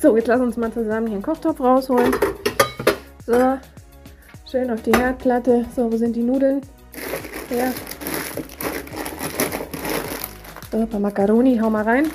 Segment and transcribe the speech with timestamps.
[0.00, 2.14] So, jetzt lass uns mal zusammen hier einen Kochtopf rausholen.
[3.26, 3.58] So,
[4.48, 5.66] schön auf die Herdplatte.
[5.74, 6.60] So, wo sind die Nudeln?
[7.50, 7.72] Ja.
[10.70, 12.10] So, ein paar Macaroni, hau mal rein.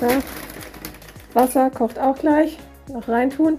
[0.00, 0.08] So.
[1.32, 2.58] Wasser kocht auch gleich.
[2.92, 3.58] Noch reintun.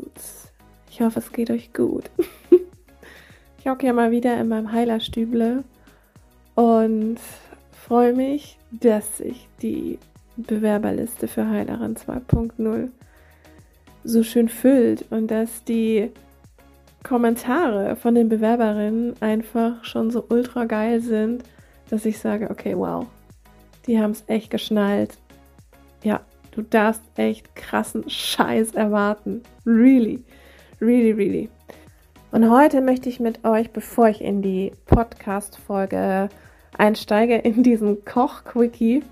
[1.01, 2.11] Ich hoffe, es geht euch gut.
[3.57, 5.63] ich hocke ja mal wieder in meinem Heilerstüble
[6.53, 7.17] und
[7.71, 9.97] freue mich, dass sich die
[10.37, 12.89] Bewerberliste für Heilerin 2.0
[14.03, 16.11] so schön füllt und dass die
[17.01, 21.41] Kommentare von den Bewerberinnen einfach schon so ultra geil sind,
[21.89, 23.07] dass ich sage, okay, wow,
[23.87, 25.17] die haben es echt geschnallt.
[26.03, 26.21] Ja,
[26.51, 29.41] du darfst echt krassen Scheiß erwarten.
[29.65, 30.23] Really.
[30.81, 31.49] Really, really.
[32.31, 36.29] Und heute möchte ich mit euch, bevor ich in die Podcast-Folge
[36.75, 39.03] einsteige, in diesem Koch-Quickie,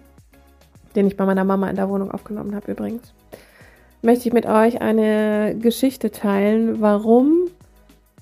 [0.96, 3.14] den ich bei meiner Mama in der Wohnung aufgenommen habe übrigens,
[4.02, 7.50] möchte ich mit euch eine Geschichte teilen, warum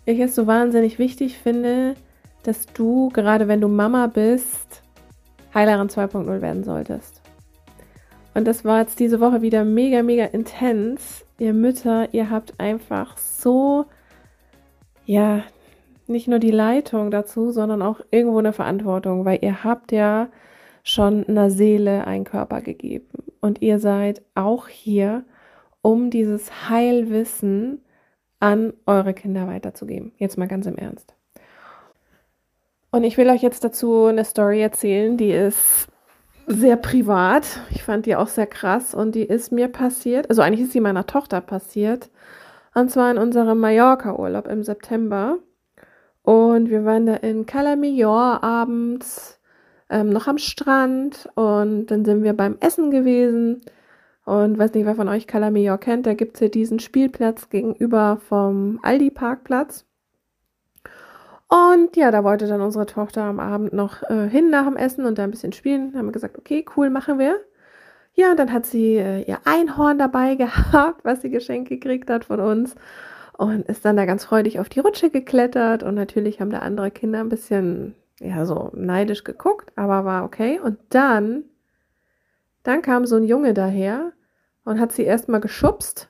[0.06, 1.96] ich es so wahnsinnig wichtig finde,
[2.44, 4.82] dass du, gerade wenn du Mama bist,
[5.54, 7.22] Heilerin 2.0 werden solltest.
[8.34, 11.24] Und das war jetzt diese Woche wieder mega, mega intens.
[11.40, 13.86] Ihr Mütter, ihr habt einfach so,
[15.06, 15.44] ja,
[16.08, 20.30] nicht nur die Leitung dazu, sondern auch irgendwo eine Verantwortung, weil ihr habt ja
[20.84, 23.10] schon einer Seele einen Körper gegeben.
[23.42, 25.26] Und ihr seid auch hier,
[25.82, 27.82] um dieses Heilwissen
[28.40, 30.14] an eure Kinder weiterzugeben.
[30.18, 31.14] Jetzt mal ganz im Ernst.
[32.92, 35.88] Und ich will euch jetzt dazu eine Story erzählen, die ist
[36.48, 37.60] sehr privat.
[37.72, 40.30] Ich fand die auch sehr krass und die ist mir passiert.
[40.30, 42.10] Also eigentlich ist sie meiner Tochter passiert.
[42.74, 45.40] Und zwar in unserem Mallorca-Urlaub im September.
[46.24, 49.40] Und wir waren da in Calamillor abends
[49.90, 53.62] ähm, noch am Strand und dann sind wir beim Essen gewesen.
[54.26, 58.20] Und weiß nicht, wer von euch Calamillor kennt, da gibt es ja diesen Spielplatz gegenüber
[58.28, 59.87] vom Aldi-Parkplatz.
[61.50, 65.06] Und ja, da wollte dann unsere Tochter am Abend noch äh, hin nach dem Essen
[65.06, 65.94] und da ein bisschen spielen.
[65.94, 67.40] Da haben wir gesagt, okay, cool, machen wir.
[68.14, 72.26] Ja, und dann hat sie äh, ihr Einhorn dabei gehabt, was sie geschenkt gekriegt hat
[72.26, 72.76] von uns.
[73.38, 75.84] Und ist dann da ganz freudig auf die Rutsche geklettert.
[75.84, 80.60] Und natürlich haben da andere Kinder ein bisschen, ja, so neidisch geguckt, aber war okay.
[80.60, 81.44] Und dann,
[82.64, 84.12] dann kam so ein Junge daher
[84.66, 86.10] und hat sie erstmal geschubst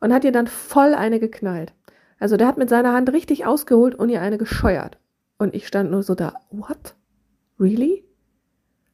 [0.00, 1.72] und hat ihr dann voll eine geknallt.
[2.18, 4.98] Also der hat mit seiner Hand richtig ausgeholt und ihr eine gescheuert.
[5.38, 6.94] Und ich stand nur so da, what?
[7.58, 8.04] Really?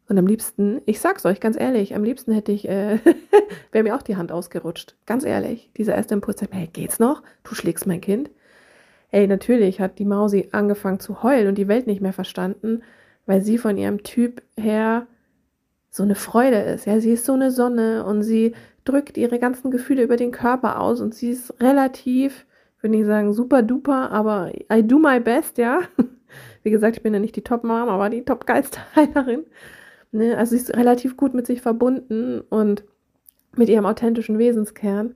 [0.09, 2.99] Und am liebsten, ich sag's euch ganz ehrlich, am liebsten hätte ich, äh,
[3.73, 4.97] wäre mir auch die Hand ausgerutscht.
[5.07, 5.71] Ganz ehrlich.
[5.77, 7.23] Dieser erste Impuls sagt mir, hey, geht's noch?
[7.45, 8.31] Du schlägst mein Kind.
[9.13, 12.83] Ey, natürlich hat die Mausi angefangen zu heulen und die Welt nicht mehr verstanden,
[13.27, 15.07] weil sie von ihrem Typ her
[15.91, 16.87] so eine Freude ist.
[16.87, 18.55] Ja, sie ist so eine Sonne und sie
[18.85, 22.47] drückt ihre ganzen Gefühle über den Körper aus und sie ist relativ
[22.83, 25.81] würde nicht sagen super duper, aber I do my best, ja.
[26.63, 29.45] Wie gesagt, ich bin ja nicht die Top-Mom, aber die Top-Geistheilerin.
[30.13, 30.37] Ne?
[30.37, 32.85] Also sie ist relativ gut mit sich verbunden und
[33.57, 35.15] mit ihrem authentischen Wesenskern.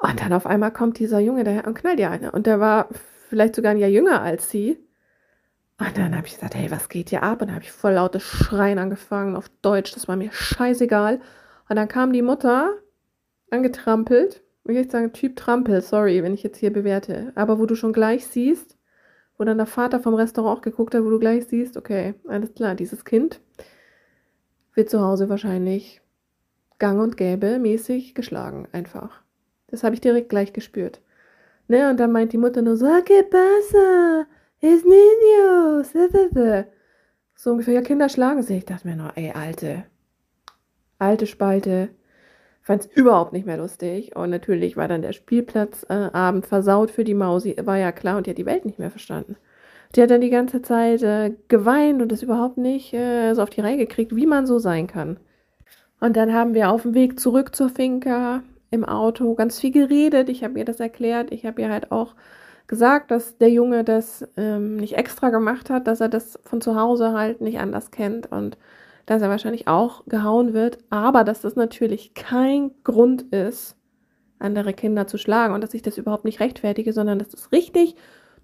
[0.00, 2.32] Und dann auf einmal kommt dieser Junge daher und knallt ihr eine.
[2.32, 2.88] Und der war
[3.28, 4.78] vielleicht sogar ein Jahr jünger als sie.
[5.78, 7.40] Und dann habe ich gesagt, hey, was geht hier ab?
[7.40, 9.92] Und dann habe ich voll lautes Schreien angefangen auf Deutsch.
[9.94, 11.20] Das war mir scheißegal.
[11.68, 12.74] Und dann kam die Mutter
[13.50, 17.32] angetrampelt ich würde sagen, Typ Trampel, sorry, wenn ich jetzt hier bewerte.
[17.34, 18.76] Aber wo du schon gleich siehst,
[19.38, 22.54] wo dann der Vater vom Restaurant auch geguckt hat, wo du gleich siehst, okay, alles
[22.54, 23.40] klar, dieses Kind
[24.74, 26.00] wird zu Hause wahrscheinlich
[26.78, 29.22] gang und gäbe mäßig geschlagen, einfach.
[29.68, 31.00] Das habe ich direkt gleich gespürt.
[31.68, 34.26] Ne, und dann meint die Mutter nur so, ¿qué pasa?
[34.60, 35.92] Es niños.
[37.34, 38.58] So ungefähr, ja, Kinder schlagen sich.
[38.58, 39.84] Ich dachte mir nur, ey, alte,
[40.98, 41.90] alte Spalte,
[42.66, 44.16] fand es überhaupt nicht mehr lustig.
[44.16, 48.26] Und natürlich war dann der Spielplatzabend äh, versaut für die Mausi, war ja klar, und
[48.26, 49.36] die hat die Welt nicht mehr verstanden.
[49.94, 53.50] Die hat dann die ganze Zeit äh, geweint und das überhaupt nicht äh, so auf
[53.50, 55.18] die Reihe gekriegt, wie man so sein kann.
[56.00, 58.42] Und dann haben wir auf dem Weg zurück zur Finca
[58.72, 60.28] im Auto ganz viel geredet.
[60.28, 61.32] Ich habe ihr das erklärt.
[61.32, 62.16] Ich habe ihr halt auch
[62.66, 66.74] gesagt, dass der Junge das ähm, nicht extra gemacht hat, dass er das von zu
[66.74, 68.58] Hause halt nicht anders kennt und
[69.06, 73.76] dass er wahrscheinlich auch gehauen wird, aber dass das natürlich kein Grund ist,
[74.38, 77.96] andere Kinder zu schlagen und dass ich das überhaupt nicht rechtfertige, sondern dass das richtig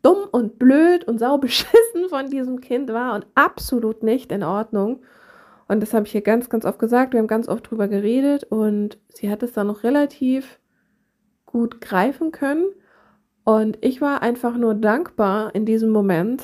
[0.02, 5.02] dumm und blöd und sau beschissen von diesem Kind war und absolut nicht in Ordnung.
[5.68, 7.12] Und das habe ich hier ganz, ganz oft gesagt.
[7.12, 10.58] Wir haben ganz oft drüber geredet und sie hat es dann noch relativ
[11.46, 12.66] gut greifen können.
[13.44, 16.42] Und ich war einfach nur dankbar in diesem Moment,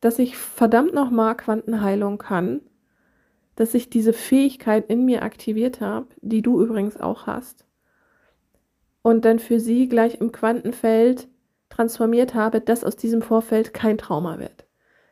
[0.00, 2.60] dass ich verdammt nochmal Quantenheilung kann,
[3.60, 7.66] dass ich diese Fähigkeit in mir aktiviert habe, die du übrigens auch hast.
[9.02, 11.28] Und dann für sie gleich im Quantenfeld
[11.68, 14.64] transformiert habe, dass aus diesem Vorfeld kein Trauma wird.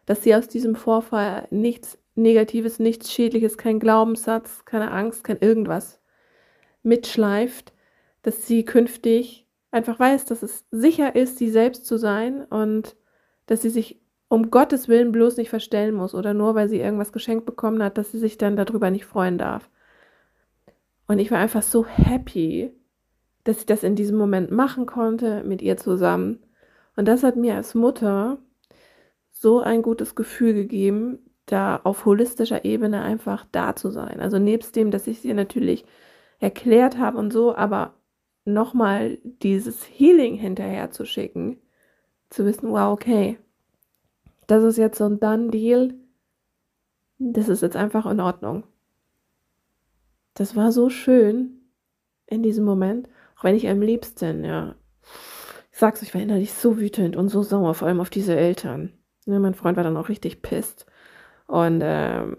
[0.07, 6.01] Dass sie aus diesem Vorfall nichts Negatives, nichts Schädliches, kein Glaubenssatz, keine Angst, kein irgendwas
[6.83, 7.75] mitschleift,
[8.23, 12.97] dass sie künftig einfach weiß, dass es sicher ist, sie selbst zu sein und
[13.45, 17.13] dass sie sich um Gottes Willen bloß nicht verstellen muss oder nur weil sie irgendwas
[17.13, 19.69] geschenkt bekommen hat, dass sie sich dann darüber nicht freuen darf.
[21.07, 22.71] Und ich war einfach so happy,
[23.45, 26.41] dass ich das in diesem Moment machen konnte mit ihr zusammen.
[26.97, 28.39] Und das hat mir als Mutter
[29.31, 34.21] so ein gutes Gefühl gegeben, da auf holistischer Ebene einfach da zu sein.
[34.21, 35.87] Also nebst dem, dass ich sie natürlich
[36.41, 37.95] erklärt habe und so, aber
[38.45, 41.59] nochmal dieses Healing hinterher zu schicken,
[42.29, 43.39] zu wissen, wow, okay,
[44.49, 45.95] das ist jetzt so ein Done-Deal,
[47.19, 48.65] das ist jetzt einfach in Ordnung.
[50.35, 51.61] Das war so schön
[52.27, 54.75] in diesem Moment, auch wenn ich am liebsten, ja,
[55.71, 58.93] ich sag's euch, war innerlich so wütend und so sauer, vor allem auf diese Eltern.
[59.27, 60.87] Ne, mein Freund war dann auch richtig pisst
[61.47, 62.39] und ähm,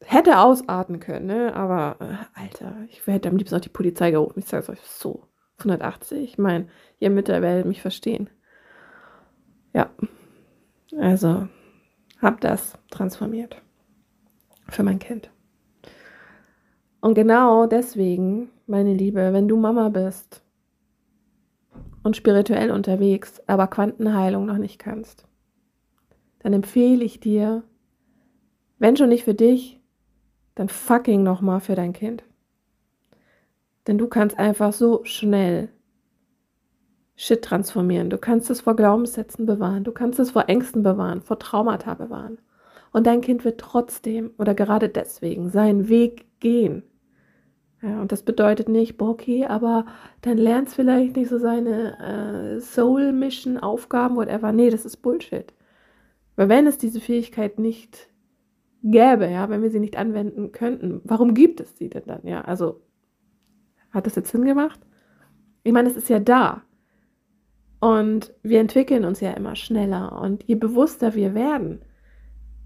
[0.00, 1.54] hätte ausarten können, ne?
[1.54, 4.38] aber äh, Alter, ich hätte am liebsten auch die Polizei gerufen.
[4.38, 5.28] Ich sag's euch so.
[5.58, 6.22] 180.
[6.22, 6.68] Ich meine,
[6.98, 8.28] ihr Mütter werdet mich verstehen.
[9.72, 9.90] Ja,
[10.98, 11.48] also
[12.20, 13.60] hab das transformiert
[14.68, 15.30] für mein Kind.
[17.00, 20.42] Und genau deswegen, meine Liebe, wenn du Mama bist
[22.02, 25.26] und spirituell unterwegs, aber Quantenheilung noch nicht kannst,
[26.38, 27.62] dann empfehle ich dir,
[28.78, 29.80] wenn schon nicht für dich,
[30.54, 32.24] dann fucking nochmal für dein Kind.
[33.86, 35.68] Denn du kannst einfach so schnell
[37.16, 38.10] Shit transformieren.
[38.10, 39.84] Du kannst es vor Glaubenssätzen bewahren.
[39.84, 42.38] Du kannst es vor Ängsten bewahren, vor Traumata bewahren.
[42.92, 46.82] Und dein Kind wird trotzdem oder gerade deswegen seinen Weg gehen.
[47.82, 49.84] Ja, und das bedeutet nicht, boah, okay, aber
[50.22, 54.52] dann lernt es vielleicht nicht so seine äh, Soul-Mission, Aufgaben, whatever.
[54.52, 55.52] Nee, das ist Bullshit.
[56.36, 58.08] Weil wenn es diese Fähigkeit nicht
[58.82, 62.26] gäbe, ja, wenn wir sie nicht anwenden könnten, warum gibt es sie denn dann?
[62.26, 62.80] Ja, also
[63.90, 64.80] hat das jetzt Sinn gemacht?
[65.62, 66.62] Ich meine, es ist ja da.
[67.84, 70.18] Und wir entwickeln uns ja immer schneller.
[70.18, 71.84] Und je bewusster wir werden,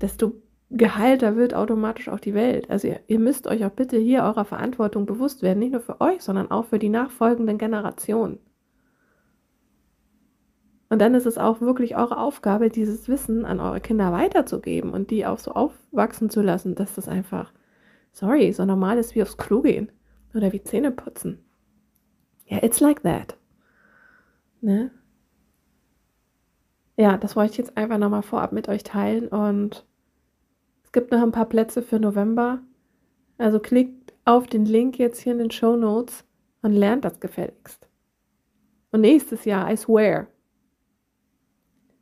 [0.00, 2.70] desto geheilter wird automatisch auch die Welt.
[2.70, 6.00] Also ihr, ihr, müsst euch auch bitte hier eurer Verantwortung bewusst werden, nicht nur für
[6.00, 8.38] euch, sondern auch für die nachfolgenden Generationen.
[10.88, 15.10] Und dann ist es auch wirklich eure Aufgabe, dieses Wissen an eure Kinder weiterzugeben und
[15.10, 17.52] die auch so aufwachsen zu lassen, dass das einfach,
[18.12, 19.90] sorry, so normal ist wie aufs Klo gehen
[20.32, 21.44] oder wie Zähne putzen.
[22.46, 23.36] Ja, yeah, it's like that.
[24.60, 24.92] Ne?
[26.98, 29.86] Ja, das wollte ich jetzt einfach nochmal vorab mit euch teilen und
[30.82, 32.60] es gibt noch ein paar Plätze für November.
[33.38, 36.24] Also klickt auf den Link jetzt hier in den Show Notes
[36.60, 37.88] und lernt das gefälligst.
[38.90, 40.26] Und nächstes Jahr, I swear,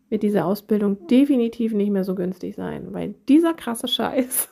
[0.09, 4.49] wird diese Ausbildung definitiv nicht mehr so günstig sein, weil dieser krasse Scheiß,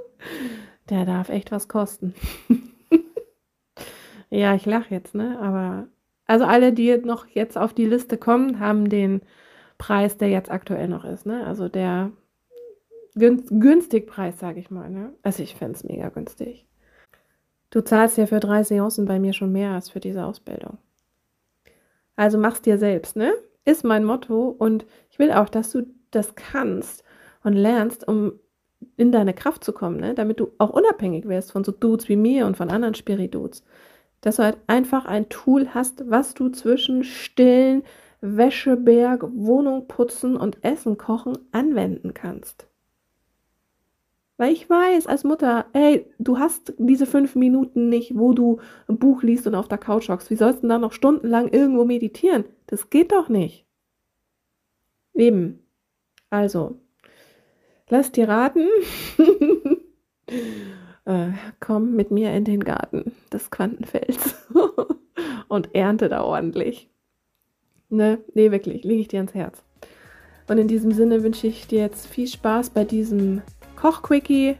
[0.88, 2.14] der darf echt was kosten.
[4.30, 5.38] ja, ich lache jetzt, ne?
[5.38, 5.88] Aber
[6.24, 9.20] also alle, die noch jetzt auf die Liste kommen, haben den
[9.78, 11.46] Preis, der jetzt aktuell noch ist, ne?
[11.46, 12.12] Also der
[13.14, 15.12] günstig Preis, sage ich mal, ne?
[15.22, 16.66] Also ich fände es mega günstig.
[17.70, 20.78] Du zahlst ja für drei Seancen bei mir schon mehr als für diese Ausbildung.
[22.14, 23.32] Also mach's dir selbst, ne?
[23.64, 27.04] Ist mein Motto und ich will auch, dass du das kannst
[27.42, 28.38] und lernst, um
[28.96, 30.14] in deine Kraft zu kommen, ne?
[30.14, 33.64] damit du auch unabhängig wirst von so Dudes wie mir und von anderen Spiridudes
[34.26, 37.84] dass du halt einfach ein Tool hast, was du zwischen Stillen,
[38.26, 42.68] Wäscheberg, Wohnung putzen und Essen kochen anwenden kannst.
[44.38, 48.98] Weil ich weiß als Mutter, ey, du hast diese fünf Minuten nicht, wo du ein
[48.98, 50.30] Buch liest und auf der Couch hockst.
[50.30, 52.44] Wie sollst du denn da noch stundenlang irgendwo meditieren?
[52.66, 53.66] Das geht doch nicht.
[55.14, 55.60] Eben.
[56.28, 56.78] Also,
[57.88, 58.68] lass dir raten.
[61.06, 64.34] äh, komm mit mir in den Garten des Quantenfelds
[65.48, 66.90] und ernte da ordentlich.
[67.88, 69.62] Ne, nee, wirklich, lege ich dir ans Herz.
[70.48, 73.42] Und in diesem Sinne wünsche ich dir jetzt viel Spaß bei diesem
[73.76, 74.56] Koch-Quickie.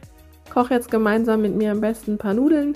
[0.53, 2.75] Koch jetzt gemeinsam mit mir am besten ein paar Nudeln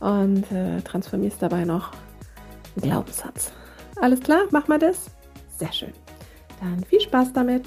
[0.00, 1.92] und äh, transformierst dabei noch
[2.76, 3.52] einen Glaubenssatz.
[3.96, 4.42] Alles klar?
[4.50, 5.10] Mach mal das?
[5.58, 5.92] Sehr schön.
[6.60, 7.62] Dann viel Spaß damit.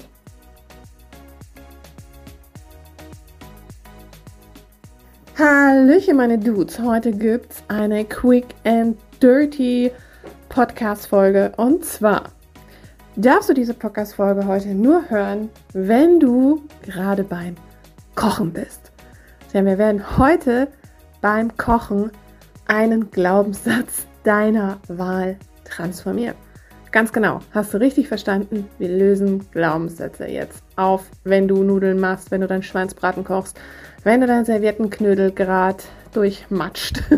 [5.38, 6.78] Hallöchen, meine Dudes.
[6.80, 9.92] Heute gibt's eine Quick and Dirty
[10.48, 11.52] Podcast-Folge.
[11.56, 12.24] Und zwar
[13.16, 17.56] darfst du diese Podcast-Folge heute nur hören, wenn du gerade beim
[18.14, 18.92] Kochen bist.
[19.52, 20.68] Denn wir werden heute
[21.20, 22.10] beim Kochen
[22.66, 26.34] einen Glaubenssatz deiner Wahl transformieren.
[26.90, 28.66] Ganz genau, hast du richtig verstanden?
[28.78, 33.60] Wir lösen Glaubenssätze jetzt auf, wenn du Nudeln machst, wenn du deinen Schweinsbraten kochst,
[34.04, 37.02] wenn du deinen Serviettenknödel gerade durchmatscht.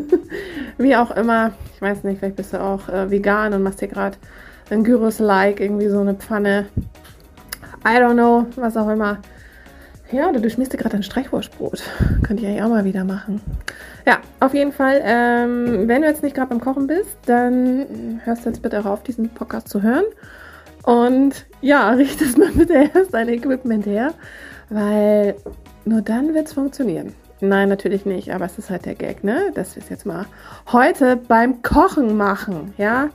[0.81, 3.89] Wie auch immer, ich weiß nicht, vielleicht bist du auch äh, vegan und machst dir
[3.89, 4.17] gerade
[4.71, 6.69] ein Gyros-like, irgendwie so eine Pfanne.
[7.85, 9.19] I don't know, was auch immer.
[10.11, 11.83] Ja, du schmierst dir gerade ein Streichwurstbrot.
[12.23, 13.43] Könnte ich eigentlich auch mal wieder machen.
[14.07, 18.47] Ja, auf jeden Fall, ähm, wenn du jetzt nicht gerade beim Kochen bist, dann hörst
[18.47, 20.05] du jetzt bitte auch auf, diesen Podcast zu hören.
[20.85, 24.15] Und ja, richtest mal bitte erst dein Equipment her,
[24.71, 25.35] weil
[25.85, 27.13] nur dann wird es funktionieren.
[27.41, 29.51] Nein, natürlich nicht, aber es ist halt der Gag, ne?
[29.55, 30.27] Dass wir es jetzt mal
[30.71, 33.11] heute beim Kochen machen, ja?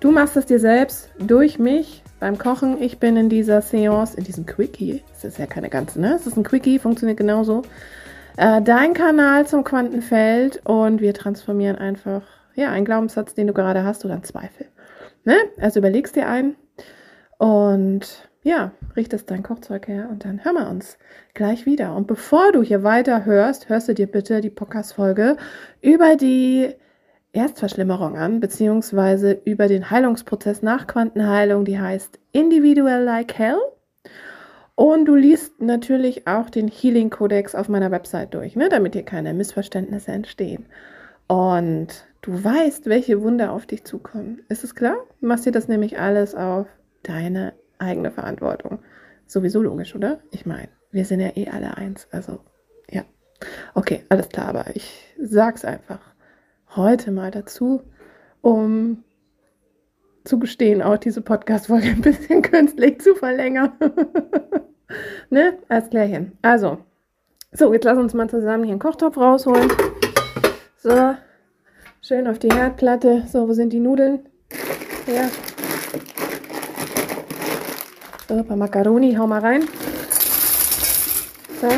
[0.00, 2.80] Du machst es dir selbst durch mich beim Kochen.
[2.82, 5.02] Ich bin in dieser Seance, in diesem Quickie.
[5.16, 6.14] Es ist ja keine ganze, ne?
[6.14, 7.62] Es ist ein Quickie, funktioniert genauso.
[8.36, 12.22] Äh, dein Kanal zum Quantenfeld und wir transformieren einfach,
[12.54, 14.66] ja, einen Glaubenssatz, den du gerade hast oder einen Zweifel.
[15.24, 15.36] Ne?
[15.60, 16.56] Also überlegst dir einen
[17.38, 20.98] und ja, richtest dein Kochzeug her und dann hören wir uns
[21.34, 21.94] gleich wieder.
[21.94, 25.36] Und bevor du hier weiter hörst, hörst du dir bitte die Podcast-Folge
[25.82, 26.74] über die
[27.32, 33.58] Erstverschlimmerung an, beziehungsweise über den Heilungsprozess nach Quantenheilung, die heißt Individual Like Hell.
[34.74, 39.04] Und du liest natürlich auch den Healing Codex auf meiner Website durch, ne, damit dir
[39.04, 40.66] keine Missverständnisse entstehen.
[41.28, 41.88] Und
[42.22, 44.40] du weißt, welche Wunder auf dich zukommen.
[44.48, 44.96] Ist es klar?
[45.20, 46.66] Du machst dir das nämlich alles auf
[47.02, 48.80] deine eigene Verantwortung.
[49.26, 50.20] Sowieso logisch, oder?
[50.30, 52.08] Ich meine, wir sind ja eh alle eins.
[52.10, 52.40] Also,
[52.90, 53.02] ja.
[53.74, 56.00] Okay, alles klar, aber ich sag's einfach
[56.76, 57.82] heute mal dazu,
[58.40, 59.04] um
[60.24, 63.72] zu gestehen, auch diese Podcast-Folge ein bisschen künstlich zu verlängern.
[65.30, 65.58] ne?
[65.68, 66.32] Als Klärchen.
[66.42, 66.78] Also,
[67.52, 69.68] so, jetzt lass uns mal zusammen hier einen Kochtopf rausholen.
[70.76, 71.14] So,
[72.00, 73.24] schön auf die Herdplatte.
[73.26, 74.28] So, wo sind die Nudeln?
[75.06, 75.28] Ja.
[78.30, 79.64] So, ein paar Macaroni, hau mal rein.
[81.60, 81.68] So.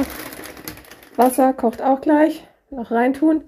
[1.16, 2.46] Wasser kocht auch gleich.
[2.68, 3.42] Noch reintun.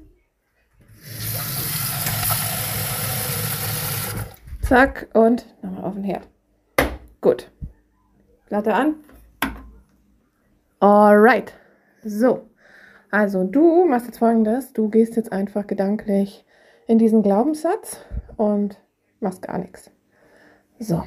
[4.62, 6.26] Zack und nochmal auf den Herd.
[7.20, 7.50] Gut.
[8.46, 8.94] Platte an.
[10.80, 11.52] Alright.
[12.04, 12.48] So.
[13.10, 14.72] Also du machst jetzt folgendes.
[14.72, 16.46] Du gehst jetzt einfach gedanklich
[16.86, 17.98] in diesen Glaubenssatz
[18.38, 18.80] und
[19.20, 19.90] machst gar nichts.
[20.78, 21.02] So.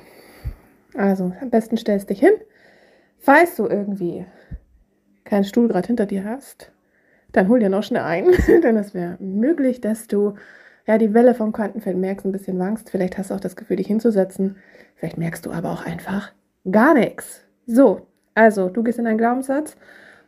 [0.97, 2.33] Also am besten stellst dich hin.
[3.17, 4.25] Falls du irgendwie
[5.23, 6.71] keinen Stuhl gerade hinter dir hast,
[7.31, 8.31] dann hol dir noch schnell ein,
[8.63, 10.33] denn es wäre möglich, dass du
[10.87, 12.89] ja, die Welle vom Quantenfeld merkst, ein bisschen wankst.
[12.89, 14.55] Vielleicht hast du auch das Gefühl, dich hinzusetzen.
[14.95, 16.31] Vielleicht merkst du aber auch einfach
[16.71, 17.43] gar nichts.
[17.65, 19.75] So, also du gehst in einen Glaubenssatz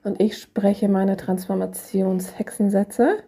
[0.03, 3.23] und ich spreche meine Transformationshexensätze,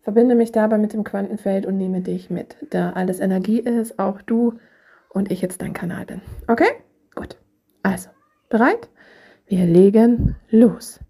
[0.00, 2.56] verbinde mich dabei mit dem Quantenfeld und nehme dich mit.
[2.70, 4.54] Da alles Energie ist, auch du
[5.14, 6.20] und ich jetzt dein Kanal bin.
[6.48, 6.68] Okay?
[7.14, 7.38] Gut.
[7.82, 8.10] Also,
[8.50, 8.90] bereit?
[9.46, 11.00] Wir legen los.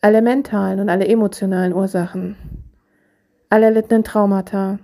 [0.00, 2.62] Alle mentalen und alle emotionalen Ursachen
[3.52, 4.78] alle erlittenen Traumata,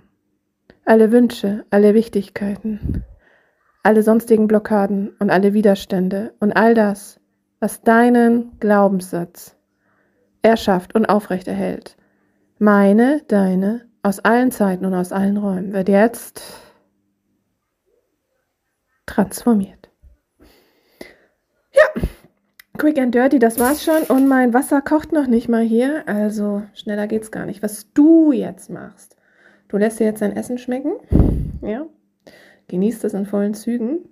[0.85, 3.03] alle Wünsche, alle Wichtigkeiten,
[3.81, 7.19] alle sonstigen Blockaden und alle Widerstände und all das,
[7.59, 9.57] was deinen Glaubenssatz
[10.43, 11.97] erschafft und aufrechterhält.
[12.59, 16.43] Meine, deine, aus allen Zeiten und aus allen Räumen wird jetzt
[19.09, 19.89] transformiert.
[21.71, 22.01] Ja,
[22.79, 24.03] Quick and dirty, das war's schon.
[24.03, 26.07] Und mein Wasser kocht noch nicht mal hier.
[26.07, 27.61] Also schneller geht's gar nicht.
[27.61, 29.17] Was du jetzt machst,
[29.67, 30.93] du lässt dir jetzt dein Essen schmecken.
[31.61, 31.85] Ja.
[32.69, 34.07] Genießt es in vollen Zügen.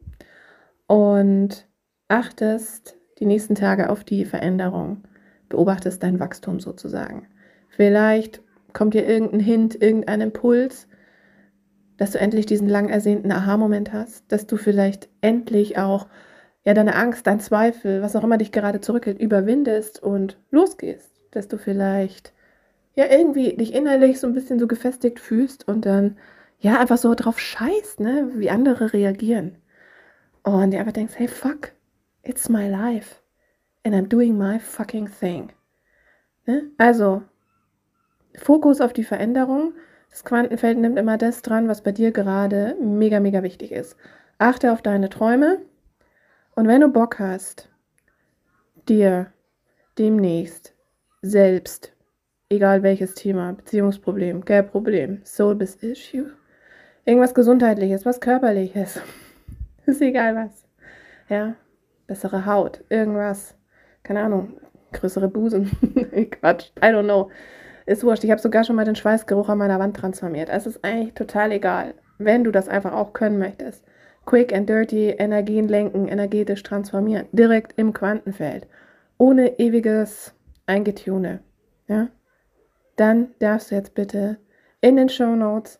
[0.86, 1.66] Und
[2.10, 5.04] achtest die nächsten Tage auf die Veränderung.
[5.48, 7.28] Beobachtest dein Wachstum sozusagen.
[7.70, 8.42] Vielleicht
[8.74, 10.90] kommt dir irgendein Hint, irgendein Impuls,
[11.98, 16.08] dass du endlich diesen lang ersehnten Aha-Moment hast, dass du vielleicht endlich auch
[16.64, 21.48] ja deine Angst, dein Zweifel, was auch immer dich gerade zurückhält, überwindest und losgehst, dass
[21.48, 22.34] du vielleicht
[22.96, 26.18] ja irgendwie dich innerlich so ein bisschen so gefestigt fühlst und dann
[26.60, 29.58] ja einfach so drauf scheißt, ne, wie andere reagieren.
[30.44, 31.74] Und dir einfach denkst, hey fuck,
[32.24, 33.16] it's my life
[33.84, 35.52] and I'm doing my fucking thing.
[36.46, 36.72] Ne?
[36.78, 37.24] Also
[38.38, 39.74] Fokus auf die Veränderung.
[40.18, 43.96] Das Quantenfeld nimmt immer das dran, was bei dir gerade mega, mega wichtig ist.
[44.40, 45.60] Achte auf deine Träume
[46.56, 47.70] und wenn du Bock hast,
[48.90, 49.28] dir
[50.00, 50.74] demnächst
[51.22, 51.94] selbst,
[52.50, 56.32] egal welches Thema, Beziehungsproblem, Geldproblem, Soulbiz Issue,
[57.06, 59.00] irgendwas Gesundheitliches, was Körperliches,
[59.86, 60.66] ist egal was,
[61.30, 61.54] ja,
[62.08, 63.56] bessere Haut, irgendwas,
[64.02, 64.60] keine Ahnung,
[64.94, 65.70] größere Busen,
[66.32, 67.30] Quatsch, I don't know,
[67.88, 70.84] ist wurscht, ich habe sogar schon mal den Schweißgeruch an meiner Wand transformiert, es ist
[70.84, 73.84] eigentlich total egal, wenn du das einfach auch können möchtest.
[74.26, 78.68] Quick and dirty Energien lenken, energetisch transformieren, direkt im Quantenfeld,
[79.18, 81.40] ohne ewiges Eingetune,
[81.88, 82.10] ja,
[82.98, 84.38] dann darfst du jetzt bitte
[84.82, 85.80] in den Show Notes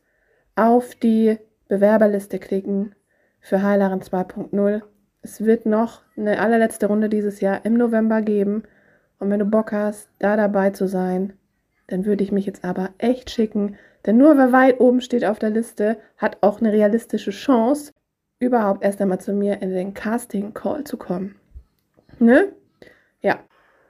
[0.56, 1.38] auf die
[1.68, 2.96] Bewerberliste klicken
[3.42, 4.82] für Heilerin 2.0.
[5.22, 8.64] Es wird noch eine allerletzte Runde dieses Jahr im November geben.
[9.20, 11.34] Und wenn du Bock hast, da dabei zu sein,
[11.88, 13.78] dann würde ich mich jetzt aber echt schicken.
[14.06, 17.92] Denn nur wer weit oben steht auf der Liste, hat auch eine realistische Chance,
[18.40, 21.36] überhaupt erst einmal zu mir in den Casting Call zu kommen.
[22.20, 22.54] Ne?
[23.22, 23.40] Ja.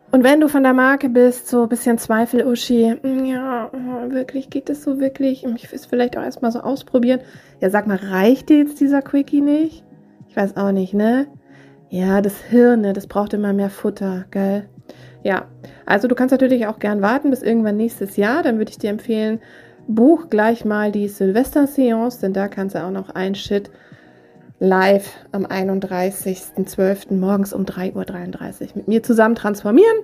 [0.09, 3.69] Und wenn du von der Marke bist, so ein bisschen Zweifel, Uschi, hm, ja,
[4.07, 5.43] wirklich, geht das so wirklich?
[5.43, 7.19] Ich will es vielleicht auch erstmal so ausprobieren.
[7.59, 9.83] Ja, sag mal, reicht dir jetzt dieser Quickie nicht?
[10.29, 11.27] Ich weiß auch nicht, ne?
[11.89, 14.69] Ja, das Hirn, ne, das braucht immer mehr Futter, gell?
[15.27, 15.45] Ja,
[15.85, 18.43] also du kannst natürlich auch gern warten bis irgendwann nächstes Jahr.
[18.43, 19.41] Dann würde ich dir empfehlen,
[19.85, 23.69] buch gleich mal die Silvester-Seance, denn da kannst du auch noch ein Shit
[24.59, 27.13] live am 31.12.
[27.13, 29.97] morgens um 3.33 Uhr mit mir zusammen transformieren.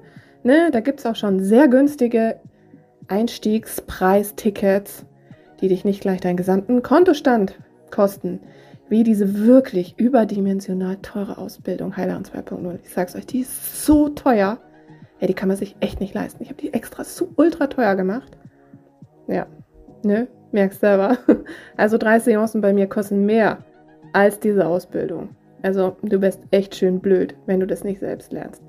[0.44, 2.42] Ne, da gibt es auch schon sehr günstige
[3.08, 5.06] Einstiegspreistickets,
[5.62, 7.58] die dich nicht gleich deinen gesamten Kontostand
[7.92, 8.42] kosten,
[8.90, 12.80] wie diese wirklich überdimensional teure Ausbildung Heilerin 2.0.
[12.84, 14.60] Ich sag's euch, die ist so teuer.
[15.24, 16.44] Ja, die kann man sich echt nicht leisten.
[16.44, 18.38] Ich habe die extra so ultra teuer gemacht.
[19.28, 19.48] Ja,
[20.04, 21.18] ne, merkst selber.
[21.78, 23.60] Also drei Seancen bei mir kosten mehr
[24.12, 25.30] als diese Ausbildung.
[25.62, 28.62] Also du bist echt schön blöd, wenn du das nicht selbst lernst.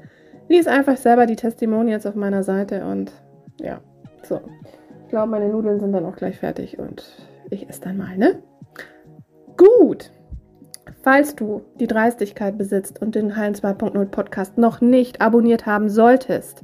[0.48, 3.10] Lies einfach selber die Testimonials auf meiner Seite und
[3.60, 3.80] ja,
[4.22, 4.40] so.
[5.02, 7.04] Ich glaube, meine Nudeln sind dann auch gleich fertig und
[7.50, 8.40] ich esse dann mal, ne?
[9.56, 10.12] Gut.
[11.04, 16.62] Falls du die Dreistigkeit besitzt und den Heilen 2.0 Podcast noch nicht abonniert haben solltest,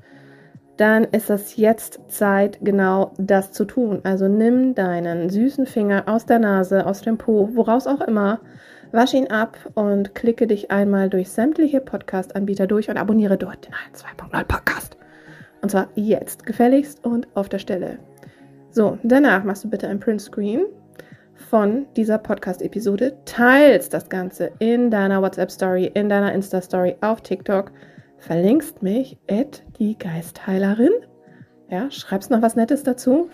[0.79, 4.01] dann ist es jetzt Zeit, genau das zu tun.
[4.03, 8.41] Also nimm deinen süßen Finger aus der Nase, aus dem Po, woraus auch immer,
[8.93, 13.75] wasch ihn ab und klicke dich einmal durch sämtliche Podcast-Anbieter durch und abonniere dort den
[13.75, 14.97] 2.0 Podcast.
[15.61, 17.99] Und zwar jetzt, gefälligst und auf der Stelle.
[18.71, 20.65] So, danach machst du bitte ein Print-Screen
[21.41, 27.73] von dieser Podcast-Episode, teilst das Ganze in deiner WhatsApp-Story, in deiner Insta-Story, auf TikTok,
[28.19, 30.93] verlinkst mich, at die Geistheilerin.
[31.71, 33.31] Ja, schreibst noch was Nettes dazu.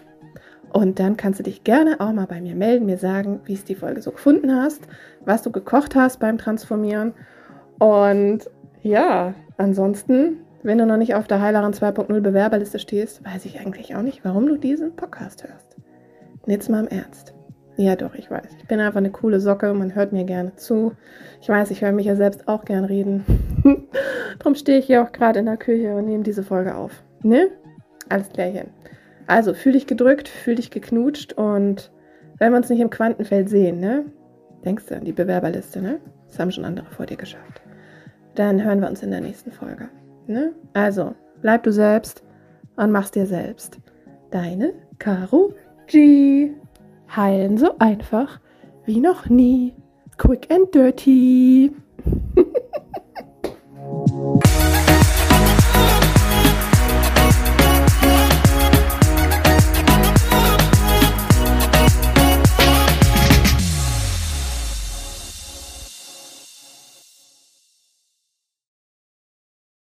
[0.72, 3.64] Und dann kannst du dich gerne auch mal bei mir melden, mir sagen, wie es
[3.64, 4.86] die Folge so gefunden hast,
[5.24, 7.14] was du gekocht hast beim Transformieren.
[7.78, 8.50] Und
[8.82, 13.94] ja, ansonsten, wenn du noch nicht auf der Heilerin 2.0 Bewerberliste stehst, weiß ich eigentlich
[13.96, 15.76] auch nicht, warum du diesen Podcast hörst.
[16.46, 17.35] Jetzt mal im Ernst.
[17.76, 18.56] Ja, doch, ich weiß.
[18.58, 20.92] Ich bin einfach eine coole Socke, man hört mir gerne zu.
[21.42, 23.24] Ich weiß, ich höre mich ja selbst auch gern reden.
[24.38, 27.02] Darum stehe ich hier auch gerade in der Küche und nehme diese Folge auf.
[27.22, 27.48] Ne?
[28.08, 28.70] Alles klärchen.
[29.26, 31.90] Also, fühl dich gedrückt, fühl dich geknutscht und
[32.38, 34.04] wenn wir uns nicht im Quantenfeld sehen, ne?
[34.64, 36.00] Denkst du an die Bewerberliste, ne?
[36.28, 37.60] Das haben schon andere vor dir geschafft.
[38.34, 39.88] Dann hören wir uns in der nächsten Folge.
[40.26, 40.52] Ne?
[40.74, 42.22] Also, bleib du selbst
[42.76, 43.78] und mach's dir selbst.
[44.30, 45.54] Deine Caro
[45.86, 46.52] G
[47.14, 48.40] Heilen so einfach
[48.84, 49.74] wie noch nie.
[50.16, 51.72] Quick and dirty.